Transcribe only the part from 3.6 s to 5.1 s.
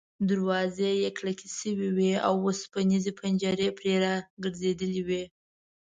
پرې را ګرځېدلې